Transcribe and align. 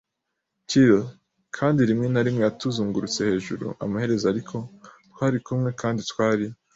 keel, 0.69 0.99
kandi 1.57 1.81
rimwe 1.89 2.07
na 2.11 2.21
rimwe 2.25 2.41
yatuzungurutse 2.47 3.19
hejuru. 3.29 3.65
Amaherezo 3.85 4.25
ariko, 4.31 4.55
twarikumwe, 5.11 5.69
kandi 5.81 6.01
twari 6.11 6.45